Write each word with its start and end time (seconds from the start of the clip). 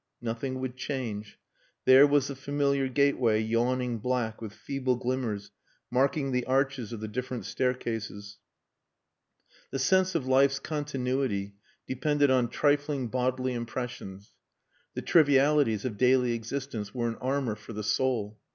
Nothing 0.19 0.59
would 0.61 0.77
change. 0.77 1.37
There 1.85 2.07
was 2.07 2.27
the 2.29 2.35
familiar 2.35 2.87
gateway 2.87 3.39
yawning 3.39 3.99
black 3.99 4.41
with 4.41 4.51
feeble 4.51 4.95
glimmers 4.95 5.51
marking 5.91 6.31
the 6.31 6.43
arches 6.45 6.91
of 6.91 7.01
the 7.01 7.07
different 7.07 7.45
staircases. 7.45 8.39
The 9.69 9.77
sense 9.77 10.15
of 10.15 10.25
life's 10.25 10.57
continuity 10.57 11.53
depended 11.85 12.31
on 12.31 12.49
trifling 12.49 13.09
bodily 13.09 13.53
impressions. 13.53 14.33
The 14.95 15.03
trivialities 15.03 15.85
of 15.85 15.99
daily 15.99 16.31
existence 16.33 16.95
were 16.95 17.07
an 17.07 17.17
armour 17.17 17.53
for 17.55 17.73
the 17.73 17.83
soul. 17.83 18.39